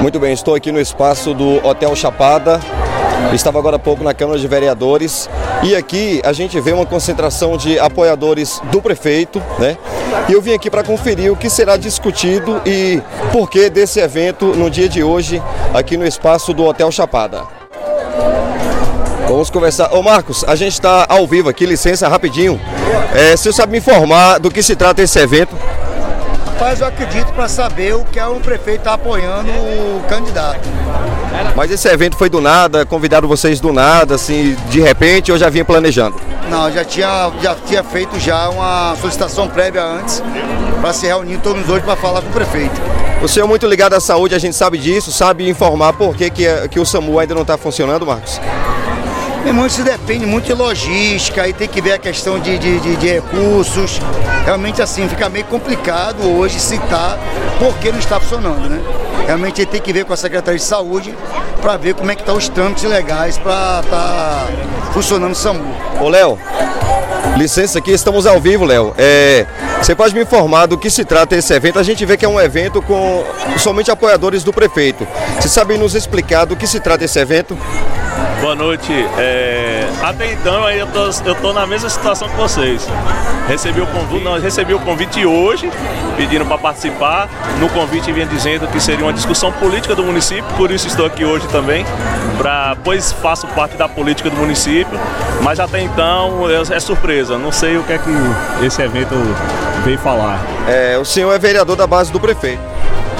Muito 0.00 0.18
bem, 0.18 0.32
estou 0.32 0.54
aqui 0.54 0.72
no 0.72 0.80
espaço 0.80 1.34
do 1.34 1.64
Hotel 1.64 1.94
Chapada. 1.94 2.58
Estava 3.34 3.58
agora 3.58 3.76
há 3.76 3.78
pouco 3.78 4.02
na 4.02 4.14
Câmara 4.14 4.38
de 4.38 4.48
Vereadores 4.48 5.28
e 5.62 5.76
aqui 5.76 6.22
a 6.24 6.32
gente 6.32 6.58
vê 6.58 6.72
uma 6.72 6.86
concentração 6.86 7.54
de 7.58 7.78
apoiadores 7.78 8.62
do 8.72 8.80
prefeito, 8.80 9.42
né? 9.58 9.76
E 10.26 10.32
eu 10.32 10.40
vim 10.40 10.54
aqui 10.54 10.70
para 10.70 10.82
conferir 10.82 11.30
o 11.30 11.36
que 11.36 11.50
será 11.50 11.76
discutido 11.76 12.62
e 12.64 13.02
por 13.30 13.50
que 13.50 13.68
desse 13.68 14.00
evento 14.00 14.46
no 14.46 14.70
dia 14.70 14.88
de 14.88 15.04
hoje 15.04 15.40
aqui 15.74 15.98
no 15.98 16.06
espaço 16.06 16.54
do 16.54 16.64
Hotel 16.64 16.90
Chapada. 16.90 17.42
Vamos 19.28 19.50
conversar. 19.50 19.92
Ô 19.92 20.02
Marcos, 20.02 20.44
a 20.48 20.56
gente 20.56 20.72
está 20.72 21.04
ao 21.10 21.26
vivo 21.26 21.50
aqui, 21.50 21.66
licença 21.66 22.08
rapidinho. 22.08 22.58
É, 23.14 23.36
você 23.36 23.52
sabe 23.52 23.72
me 23.72 23.78
informar 23.78 24.40
do 24.40 24.50
que 24.50 24.62
se 24.62 24.74
trata 24.74 25.02
esse 25.02 25.18
evento? 25.18 25.54
Rapaz, 26.60 26.78
eu 26.82 26.88
acredito 26.88 27.32
para 27.32 27.48
saber 27.48 27.94
o 27.94 28.04
que 28.04 28.18
é 28.18 28.26
um 28.26 28.38
prefeito 28.38 28.82
tá 28.82 28.92
apoiando 28.92 29.48
o 29.50 30.02
candidato. 30.06 30.60
Mas 31.56 31.70
esse 31.70 31.88
evento 31.88 32.18
foi 32.18 32.28
do 32.28 32.38
nada, 32.38 32.84
convidaram 32.84 33.26
vocês 33.26 33.58
do 33.60 33.72
nada, 33.72 34.16
assim, 34.16 34.54
de 34.68 34.78
repente, 34.78 35.32
ou 35.32 35.38
já 35.38 35.48
vinha 35.48 35.64
planejando? 35.64 36.16
Não, 36.50 36.70
já 36.70 36.84
tinha, 36.84 37.30
já 37.40 37.54
tinha 37.66 37.82
feito 37.82 38.20
já 38.20 38.50
uma 38.50 38.94
solicitação 39.00 39.48
prévia 39.48 39.82
antes 39.82 40.22
para 40.82 40.92
se 40.92 41.06
reunir 41.06 41.38
todos 41.38 41.66
hoje 41.66 41.80
para 41.82 41.96
falar 41.96 42.20
com 42.20 42.28
o 42.28 42.32
prefeito. 42.32 42.78
O 43.22 43.28
senhor 43.28 43.46
é 43.46 43.48
muito 43.48 43.66
ligado 43.66 43.94
à 43.94 44.00
saúde, 44.00 44.34
a 44.34 44.38
gente 44.38 44.54
sabe 44.54 44.76
disso, 44.76 45.10
sabe 45.10 45.48
informar 45.48 45.94
por 45.94 46.14
que, 46.14 46.28
que, 46.28 46.46
é- 46.46 46.68
que 46.68 46.78
o 46.78 46.84
SAMU 46.84 47.18
ainda 47.18 47.34
não 47.34 47.40
está 47.42 47.56
funcionando, 47.56 48.04
Marcos? 48.04 48.38
E 49.46 49.52
muito 49.52 49.72
isso 49.72 49.82
depende 49.82 50.26
muito 50.26 50.44
de 50.46 50.52
logística, 50.52 51.42
aí 51.42 51.52
tem 51.52 51.66
que 51.66 51.80
ver 51.80 51.92
a 51.92 51.98
questão 51.98 52.38
de, 52.38 52.58
de, 52.58 52.78
de- 52.78 52.96
de 52.96 53.06
recursos. 53.08 53.98
Realmente 54.44 54.82
assim, 54.82 55.08
fica 55.08 55.28
meio 55.28 55.44
complicado 55.46 56.22
hoje 56.38 56.60
citar 56.60 57.18
por 57.58 57.74
que 57.78 57.90
não 57.90 57.98
está 57.98 58.20
funcionando, 58.20 58.68
né? 58.68 58.80
Realmente 59.26 59.64
tem 59.66 59.80
que 59.80 59.92
ver 59.92 60.04
com 60.04 60.12
a 60.12 60.16
Secretaria 60.16 60.58
de 60.58 60.64
Saúde 60.64 61.14
para 61.62 61.76
ver 61.76 61.94
como 61.94 62.10
é 62.10 62.14
que 62.14 62.20
estão 62.22 62.36
os 62.36 62.48
trâmites 62.48 62.84
legais 62.84 63.38
para 63.38 63.80
estar 63.84 64.46
funcionando 64.92 65.32
o 65.32 65.34
SAMU. 65.36 65.64
Ô 66.00 66.08
Léo, 66.08 66.38
licença 67.36 67.78
aqui, 67.78 67.92
estamos 67.92 68.26
ao 68.26 68.40
vivo, 68.40 68.64
Léo. 68.64 68.94
É, 68.98 69.46
você 69.80 69.94
pode 69.94 70.14
me 70.14 70.22
informar 70.22 70.66
do 70.66 70.76
que 70.76 70.90
se 70.90 71.04
trata 71.04 71.34
esse 71.36 71.52
evento? 71.54 71.78
A 71.78 71.82
gente 71.82 72.04
vê 72.04 72.16
que 72.16 72.24
é 72.24 72.28
um 72.28 72.40
evento 72.40 72.82
com 72.82 73.24
somente 73.58 73.90
apoiadores 73.90 74.42
do 74.42 74.52
prefeito. 74.52 75.06
Você 75.38 75.48
sabe 75.48 75.76
nos 75.78 75.94
explicar 75.94 76.44
do 76.44 76.56
que 76.56 76.66
se 76.66 76.78
trata 76.80 77.04
esse 77.04 77.18
evento? 77.18 77.56
Boa 78.40 78.54
noite. 78.54 78.92
É, 79.18 79.86
até 80.02 80.32
então 80.32 80.64
aí 80.64 80.78
eu 80.78 80.86
tô, 80.86 81.10
eu 81.24 81.34
tô 81.34 81.52
na 81.52 81.66
mesma 81.66 81.88
situação 81.88 82.28
que 82.28 82.36
vocês. 82.36 82.86
Recebi 83.46 83.80
o 83.80 83.86
convite, 83.86 84.24
não, 84.24 84.38
recebi 84.38 84.72
o 84.72 84.78
convite 84.78 85.26
hoje, 85.26 85.70
pedindo 86.16 86.46
para 86.46 86.56
participar. 86.56 87.28
No 87.58 87.68
convite 87.68 88.12
vinha 88.12 88.26
dizendo 88.26 88.66
que 88.68 88.80
seria 88.80 89.04
uma 89.04 89.12
discussão 89.12 89.52
política 89.52 89.94
do 89.94 90.02
município, 90.04 90.44
por 90.56 90.70
isso 90.70 90.86
estou 90.86 91.04
aqui 91.04 91.24
hoje 91.24 91.46
também, 91.48 91.84
pra, 92.38 92.76
pois 92.82 93.12
faço 93.12 93.46
parte 93.48 93.76
da 93.76 93.88
política 93.88 94.30
do 94.30 94.36
município. 94.36 94.98
Mas 95.42 95.58
até 95.58 95.80
então 95.80 96.48
é, 96.48 96.76
é 96.76 96.80
surpresa. 96.80 97.36
Não 97.36 97.52
sei 97.52 97.76
o 97.76 97.82
que 97.82 97.92
é 97.92 97.98
que 97.98 98.64
esse 98.64 98.80
evento 98.80 99.14
veio 99.84 99.98
falar. 99.98 100.40
É, 100.68 100.96
o 100.98 101.04
senhor 101.04 101.32
é 101.34 101.38
vereador 101.38 101.76
da 101.76 101.86
base 101.86 102.12
do 102.12 102.20
prefeito. 102.20 102.62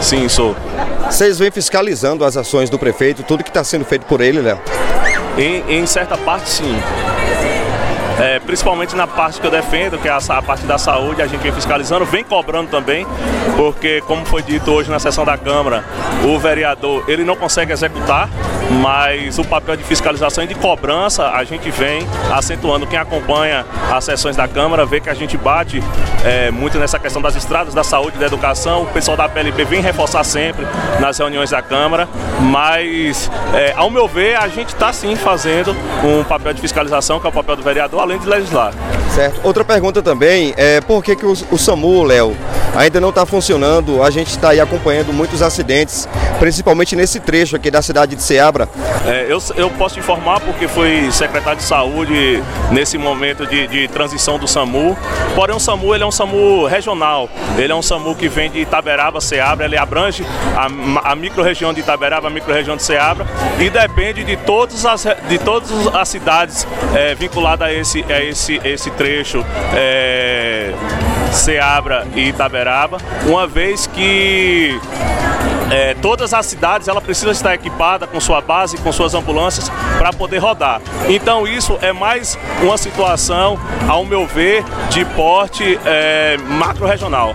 Sim, 0.00 0.28
sou. 0.28 0.56
Vocês 1.14 1.38
vêm 1.38 1.48
fiscalizando 1.48 2.24
as 2.24 2.36
ações 2.36 2.68
do 2.68 2.76
prefeito, 2.76 3.22
tudo 3.22 3.44
que 3.44 3.50
está 3.50 3.62
sendo 3.62 3.84
feito 3.84 4.04
por 4.04 4.20
ele, 4.20 4.40
Léo? 4.40 4.60
Em, 5.38 5.78
em 5.78 5.86
certa 5.86 6.18
parte, 6.18 6.50
sim. 6.50 6.74
É, 8.18 8.38
principalmente 8.38 8.94
na 8.94 9.06
parte 9.06 9.40
que 9.40 9.46
eu 9.46 9.50
defendo, 9.50 9.98
que 9.98 10.08
é 10.08 10.10
a, 10.10 10.18
a 10.18 10.42
parte 10.42 10.64
da 10.66 10.78
saúde, 10.78 11.20
a 11.20 11.26
gente 11.26 11.40
vem 11.40 11.52
fiscalizando, 11.52 12.04
vem 12.04 12.22
cobrando 12.22 12.70
também, 12.70 13.06
porque 13.56 14.00
como 14.02 14.24
foi 14.24 14.42
dito 14.42 14.70
hoje 14.70 14.90
na 14.90 14.98
sessão 14.98 15.24
da 15.24 15.36
Câmara, 15.36 15.84
o 16.24 16.38
vereador 16.38 17.04
ele 17.08 17.24
não 17.24 17.34
consegue 17.34 17.72
executar, 17.72 18.28
mas 18.80 19.38
o 19.38 19.44
papel 19.44 19.76
de 19.76 19.84
fiscalização 19.84 20.44
e 20.44 20.46
de 20.46 20.54
cobrança 20.54 21.30
a 21.30 21.44
gente 21.44 21.70
vem 21.70 22.06
acentuando. 22.32 22.86
Quem 22.86 22.98
acompanha 22.98 23.64
as 23.92 24.04
sessões 24.04 24.36
da 24.36 24.46
Câmara 24.46 24.86
vê 24.86 25.00
que 25.00 25.10
a 25.10 25.14
gente 25.14 25.36
bate 25.36 25.82
é, 26.24 26.50
muito 26.50 26.78
nessa 26.78 26.98
questão 26.98 27.20
das 27.20 27.34
estradas, 27.34 27.74
da 27.74 27.84
saúde, 27.84 28.16
da 28.16 28.26
educação. 28.26 28.82
O 28.82 28.86
pessoal 28.86 29.16
da 29.16 29.28
PLB 29.28 29.64
vem 29.64 29.80
reforçar 29.80 30.24
sempre 30.24 30.66
nas 31.00 31.18
reuniões 31.18 31.50
da 31.50 31.60
Câmara, 31.60 32.08
mas 32.40 33.30
é, 33.52 33.72
ao 33.76 33.90
meu 33.90 34.08
ver 34.08 34.36
a 34.36 34.48
gente 34.48 34.68
está 34.68 34.92
sim 34.92 35.16
fazendo 35.16 35.76
um 36.02 36.24
papel 36.24 36.52
de 36.52 36.60
fiscalização, 36.60 37.20
que 37.20 37.26
é 37.26 37.28
o 37.30 37.32
papel 37.32 37.56
do 37.56 37.62
vereador, 37.62 38.00
além 38.04 38.18
de 38.18 38.26
legislar. 38.26 38.72
Certo. 39.14 39.40
Outra 39.42 39.64
pergunta 39.64 40.02
também 40.02 40.54
é 40.56 40.80
por 40.80 41.02
que, 41.02 41.16
que 41.16 41.26
o, 41.26 41.32
o 41.50 41.58
SAMU, 41.58 42.04
Léo, 42.04 42.36
ainda 42.74 43.00
não 43.00 43.10
está 43.10 43.24
funcionando? 43.24 44.02
A 44.02 44.10
gente 44.10 44.30
está 44.30 44.50
aí 44.50 44.60
acompanhando 44.60 45.12
muitos 45.12 45.42
acidentes, 45.42 46.08
principalmente 46.38 46.96
nesse 46.96 47.20
trecho 47.20 47.56
aqui 47.56 47.70
da 47.70 47.82
cidade 47.82 48.16
de 48.16 48.22
Ceabra. 48.22 48.68
É, 49.06 49.26
eu, 49.28 49.38
eu 49.56 49.70
posso 49.70 49.98
informar 49.98 50.40
porque 50.40 50.66
fui 50.66 51.10
secretário 51.12 51.58
de 51.58 51.64
saúde 51.64 52.42
nesse 52.70 52.98
momento 52.98 53.46
de, 53.46 53.66
de 53.66 53.88
transição 53.88 54.38
do 54.38 54.48
SAMU. 54.48 54.96
Porém, 55.34 55.56
o 55.56 55.60
SAMU 55.60 55.94
ele 55.94 56.04
é 56.04 56.06
um 56.06 56.10
SAMU 56.10 56.66
regional. 56.66 57.28
Ele 57.56 57.72
é 57.72 57.74
um 57.74 57.82
SAMU 57.82 58.14
que 58.14 58.28
vem 58.28 58.50
de 58.50 58.60
Itaberaba, 58.60 59.20
Ceabra. 59.20 59.66
Ele 59.66 59.76
abrange 59.76 60.24
a, 60.56 61.10
a 61.10 61.14
microrregião 61.14 61.72
de 61.72 61.80
Itaberaba, 61.80 62.28
a 62.28 62.30
microrregião 62.30 62.76
de 62.76 62.82
Ceabra. 62.82 63.26
E 63.58 63.70
depende 63.70 64.24
de 64.24 64.36
todas 64.36 64.84
as, 64.84 65.06
de 65.28 65.38
todas 65.38 65.70
as 65.94 66.08
cidades 66.08 66.66
é, 66.94 67.14
vinculadas 67.14 67.68
a 67.68 67.72
esse, 67.72 68.04
a 68.08 68.22
esse, 68.22 68.60
esse 68.64 68.90
trecho. 68.90 69.44
É, 69.74 70.72
Ceabra 71.34 72.06
e 72.14 72.28
Itaberaba, 72.28 72.98
uma 73.26 73.46
vez 73.46 73.86
que 73.86 74.80
é, 75.70 75.94
todas 75.94 76.32
as 76.32 76.46
cidades 76.46 76.88
ela 76.88 77.00
precisa 77.00 77.30
estar 77.30 77.54
equipada 77.54 78.06
com 78.06 78.20
sua 78.20 78.40
base, 78.40 78.76
com 78.78 78.92
suas 78.92 79.14
ambulâncias 79.14 79.70
para 79.98 80.12
poder 80.12 80.38
rodar. 80.38 80.80
Então 81.08 81.46
isso 81.46 81.78
é 81.80 81.92
mais 81.92 82.38
uma 82.62 82.76
situação, 82.76 83.58
ao 83.88 84.04
meu 84.04 84.26
ver, 84.26 84.64
de 84.90 85.04
porte 85.04 85.78
é, 85.84 86.36
macro-regional. 86.36 87.34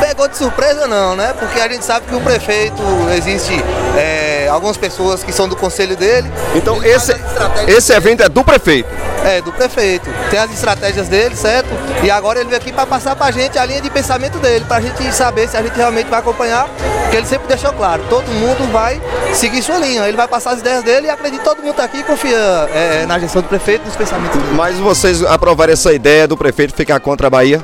Pegou 0.00 0.28
de 0.28 0.36
surpresa 0.36 0.86
não, 0.86 1.16
né? 1.16 1.34
Porque 1.38 1.60
a 1.60 1.68
gente 1.68 1.84
sabe 1.84 2.06
que 2.06 2.14
o 2.14 2.20
prefeito 2.20 2.82
existe 3.16 3.52
é, 3.96 4.48
algumas 4.50 4.76
pessoas 4.76 5.22
que 5.22 5.32
são 5.32 5.48
do 5.48 5.56
conselho 5.56 5.96
dele. 5.96 6.30
Então 6.54 6.82
esse, 6.84 7.11
estratégias- 7.42 7.78
esse 7.78 7.92
evento 7.92 8.22
é 8.22 8.28
do 8.28 8.42
prefeito. 8.44 8.88
é 9.24 9.40
do 9.40 9.52
prefeito. 9.52 10.10
Tem 10.30 10.38
as 10.40 10.52
estratégias 10.52 11.06
dele, 11.06 11.36
certo? 11.36 11.68
E 12.02 12.10
agora 12.10 12.40
ele 12.40 12.48
veio 12.48 12.60
aqui 12.60 12.72
para 12.72 12.84
passar 12.86 13.14
pra 13.14 13.30
gente 13.30 13.56
a 13.56 13.64
linha 13.64 13.80
de 13.80 13.88
pensamento 13.88 14.38
dele, 14.38 14.64
pra 14.66 14.80
gente 14.80 15.12
saber 15.14 15.48
se 15.48 15.56
a 15.56 15.62
gente 15.62 15.76
realmente 15.76 16.08
vai 16.10 16.18
acompanhar, 16.18 16.66
porque 17.02 17.16
ele 17.18 17.26
sempre 17.26 17.46
deixou 17.46 17.72
claro, 17.72 18.02
todo 18.10 18.26
mundo 18.26 18.70
vai 18.72 19.00
seguir 19.32 19.62
sua 19.62 19.78
linha. 19.78 20.02
Ele 20.08 20.16
vai 20.16 20.26
passar 20.26 20.50
as 20.50 20.58
ideias 20.60 20.82
dele 20.82 21.06
e 21.06 21.10
acredito 21.10 21.38
que 21.40 21.44
todo 21.48 21.62
mundo 21.62 21.74
tá 21.76 21.84
aqui 21.84 21.98
e 21.98 22.02
confia 22.02 22.36
é, 22.74 23.06
na 23.06 23.16
gestão 23.20 23.42
do 23.42 23.46
prefeito, 23.48 23.84
nos 23.86 23.94
pensamentos 23.94 24.36
dele. 24.40 24.54
Mas 24.56 24.76
vocês 24.78 25.22
aprovaram 25.24 25.72
essa 25.72 25.92
ideia 25.92 26.26
do 26.26 26.36
prefeito 26.36 26.74
ficar 26.74 26.98
contra 26.98 27.28
a 27.28 27.30
Bahia? 27.30 27.62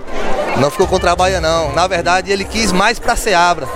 Não 0.58 0.70
ficou 0.70 0.86
contra 0.86 1.10
a 1.10 1.16
Bahia 1.16 1.40
não. 1.40 1.72
Na 1.72 1.88
verdade, 1.88 2.30
ele 2.30 2.44
quis 2.44 2.70
mais 2.70 2.98
pra 3.00 3.16
Seabra. 3.16 3.66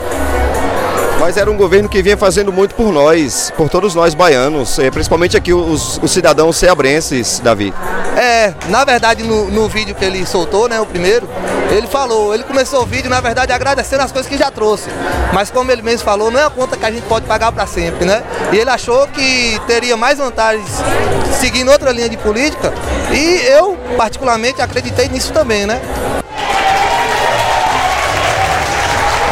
Mas 1.23 1.37
era 1.37 1.49
um 1.49 1.57
governo 1.57 1.89
que 1.89 2.03
vinha 2.03 2.17
fazendo 2.17 2.53
muito 2.53 2.75
por 2.75 2.93
nós, 2.93 3.53
por 3.57 3.69
todos 3.69 3.95
nós 3.95 4.13
baianos, 4.13 4.77
eh, 4.81 4.91
principalmente 4.91 5.37
aqui 5.37 5.53
os, 5.53 6.01
os 6.03 6.11
cidadãos 6.11 6.57
ceabrenses, 6.57 7.39
Davi. 7.39 7.73
É, 8.17 8.53
na 8.69 8.85
verdade, 8.85 9.23
no, 9.23 9.49
no 9.49 9.69
vídeo 9.69 9.95
que 9.95 10.05
ele 10.05 10.27
soltou, 10.27 10.69
né, 10.69 10.81
o 10.81 10.85
primeiro, 10.85 11.29
ele 11.71 11.87
falou, 11.87 12.35
ele 12.35 12.43
começou 12.43 12.83
o 12.83 12.87
vídeo, 12.87 13.09
na 13.09 13.21
verdade, 13.21 13.53
agradecendo 13.53 14.03
as 14.03 14.11
coisas 14.11 14.29
que 14.29 14.37
já 14.37 14.51
trouxe. 14.51 14.91
Mas 15.33 15.49
como 15.49 15.71
ele 15.71 15.81
mesmo 15.81 16.05
falou, 16.05 16.29
não 16.29 16.41
é 16.41 16.43
uma 16.43 16.51
conta 16.51 16.77
que 16.77 16.85
a 16.85 16.91
gente 16.91 17.05
pode 17.05 17.25
pagar 17.25 17.53
para 17.53 17.69
sempre, 17.69 18.05
né? 18.05 18.25
E 18.53 18.57
ele 18.59 18.71
achou 18.71 19.07
que 19.07 19.61
teria 19.69 19.97
mais 19.97 20.19
vantagens 20.19 20.67
seguindo 21.39 21.71
outra 21.71 21.93
linha 21.93 22.09
de 22.09 22.17
política, 22.17 22.75
e 23.13 23.47
eu, 23.47 23.79
particularmente, 23.97 24.61
acreditei 24.61 25.09
nisso 25.09 25.33
também, 25.33 25.67
né? 25.67 25.81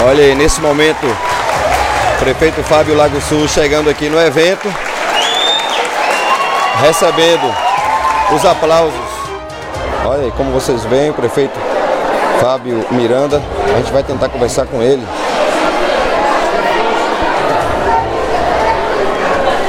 Olha 0.06 0.24
aí, 0.24 0.36
nesse 0.36 0.60
momento, 0.60 1.04
prefeito 2.20 2.62
Fábio 2.62 2.94
Lago 2.94 3.18
Sul 3.22 3.48
chegando 3.48 3.88
aqui 3.88 4.10
no 4.10 4.20
evento, 4.20 4.68
recebendo 6.82 7.50
os 8.36 8.44
aplausos. 8.44 8.92
Olha 10.04 10.24
aí 10.24 10.32
como 10.36 10.52
vocês 10.52 10.84
veem, 10.84 11.10
o 11.10 11.14
prefeito 11.14 11.58
Fábio 12.38 12.84
Miranda. 12.90 13.42
A 13.74 13.78
gente 13.78 13.90
vai 13.90 14.02
tentar 14.02 14.28
conversar 14.28 14.66
com 14.66 14.82
ele. 14.82 15.02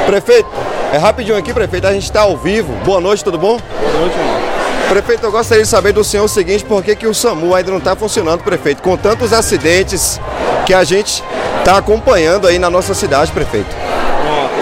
Prefeito, 0.05 0.49
é 0.91 0.97
rapidinho 0.97 1.37
aqui, 1.37 1.53
prefeito. 1.53 1.87
A 1.87 1.93
gente 1.93 2.03
está 2.03 2.21
ao 2.21 2.35
vivo. 2.35 2.73
Boa 2.83 2.99
noite, 2.99 3.23
tudo 3.23 3.37
bom? 3.37 3.57
Boa 3.79 3.93
noite, 3.93 4.17
irmão. 4.17 4.41
Prefeito, 4.89 5.25
eu 5.25 5.31
gostaria 5.31 5.63
de 5.63 5.69
saber 5.69 5.93
do 5.93 6.03
senhor 6.03 6.25
o 6.25 6.27
seguinte, 6.27 6.65
por 6.65 6.83
que, 6.83 6.97
que 6.97 7.07
o 7.07 7.13
SAMU 7.13 7.55
ainda 7.55 7.71
não 7.71 7.77
está 7.77 7.95
funcionando, 7.95 8.43
prefeito? 8.43 8.83
Com 8.83 8.97
tantos 8.97 9.31
acidentes 9.31 10.19
que 10.65 10.73
a 10.73 10.83
gente 10.83 11.23
está 11.61 11.77
acompanhando 11.77 12.47
aí 12.47 12.57
na 12.57 12.69
nossa 12.69 12.93
cidade, 12.93 13.31
prefeito. 13.31 13.69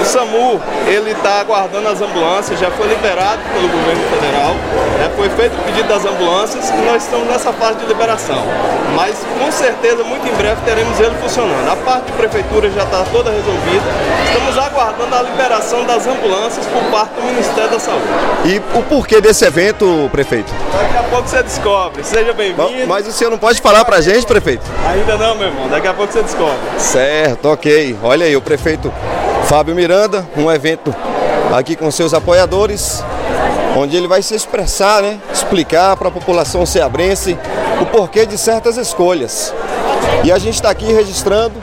SAMU 0.10 0.60
ele 0.88 1.12
está 1.12 1.40
aguardando 1.40 1.88
as 1.88 2.02
ambulâncias, 2.02 2.60
já 2.60 2.72
foi 2.72 2.88
liberado 2.88 3.40
pelo 3.54 3.70
governo 3.70 4.02
federal, 4.10 4.56
né? 4.98 5.12
foi 5.16 5.30
feito 5.30 5.54
o 5.54 5.64
pedido 5.64 5.88
das 5.88 6.04
ambulâncias 6.04 6.70
e 6.70 6.82
nós 6.82 7.04
estamos 7.04 7.28
nessa 7.28 7.54
fase 7.54 7.78
de 7.78 7.86
liberação. 7.86 8.44
Mas 8.96 9.24
com 9.38 9.52
certeza, 9.52 10.04
muito 10.04 10.28
em 10.28 10.34
breve, 10.34 10.60
teremos 10.66 11.00
ele 11.00 11.14
funcionando. 11.22 11.70
A 11.72 11.76
parte 11.76 12.08
de 12.08 12.14
prefeitura 12.14 12.72
já 12.72 12.84
está 12.84 13.04
toda 13.12 13.30
resolvida. 13.30 13.84
Estamos 14.26 14.58
aguardando 14.58 15.16
a 15.16 15.22
liberação 15.22 15.86
das 15.86 16.08
ambulâncias 16.08 16.66
por 16.66 16.82
parte 16.92 17.14
do 17.14 17.22
Ministério 17.22 17.70
da 17.70 17.80
Saúde. 17.80 18.04
E 18.46 18.58
o 18.78 18.82
porquê 18.82 19.22
desse 19.22 19.46
evento, 19.46 20.10
prefeito? 20.12 20.52
Daqui 20.74 20.98
a 20.98 21.04
pouco 21.04 21.28
você 21.28 21.44
descobre. 21.44 22.04
Seja 22.04 22.34
bem-vindo. 22.34 22.88
Mas 22.88 23.08
o 23.08 23.12
senhor 23.12 23.30
não 23.30 23.38
pode 23.38 23.62
falar 23.62 23.86
pra 23.86 24.02
gente, 24.02 24.26
prefeito? 24.26 24.64
Ainda 24.90 25.18
não, 25.18 25.36
meu 25.36 25.48
irmão. 25.48 25.70
Daqui 25.70 25.88
a 25.88 25.94
pouco 25.94 26.12
você 26.12 26.24
descobre. 26.24 26.58
Certo, 26.80 27.50
ok. 27.50 27.96
Olha 28.02 28.26
aí, 28.26 28.36
o 28.36 28.42
prefeito 28.42 28.92
Fábio 29.50 29.74
Miranda, 29.74 30.30
um 30.38 30.52
evento 30.52 30.96
aqui 31.52 31.76
com 31.76 31.90
seus 31.90 32.14
apoiadores, 32.14 33.04
onde 33.76 33.98
ele 33.98 34.08
vai 34.08 34.22
se 34.22 34.36
expressar, 34.36 35.02
né? 35.02 35.20
Explicar 35.34 35.98
para 35.98 36.10
a 36.10 36.12
população 36.12 36.68
ceabrense 36.68 37.36
o 37.82 37.86
porquê 37.88 38.28
de 38.28 38.38
certas 38.38 38.78
escolhas. 38.78 39.52
E 40.24 40.32
a 40.32 40.38
gente 40.38 40.54
está 40.54 40.70
aqui 40.70 40.94
registrando. 40.94 41.56